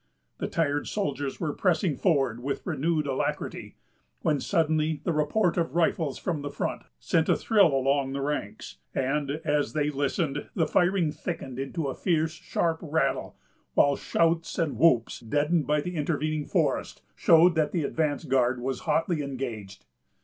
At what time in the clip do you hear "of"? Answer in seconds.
5.57-5.75